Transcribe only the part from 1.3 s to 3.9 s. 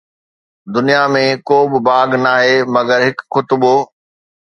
ڪو به باغ ناهي مگر هڪ خطبو!